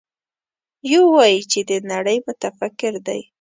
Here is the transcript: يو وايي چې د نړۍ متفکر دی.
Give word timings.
يو 0.91 1.01
وايي 1.15 1.39
چې 1.51 1.59
د 1.69 1.71
نړۍ 1.91 2.17
متفکر 2.27 2.93
دی. 3.07 3.21